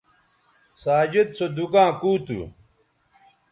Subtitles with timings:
[0.81, 2.39] ساجد سو دُکاں کُو تھو